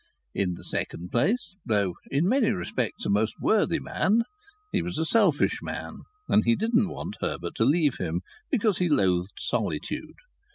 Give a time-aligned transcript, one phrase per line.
[0.33, 4.23] In the second place, though in many respects a most worthy man,
[4.71, 8.89] he was a selfish man, and he didn't want Herbert to leave him, because he
[8.89, 10.15] loathed solitude.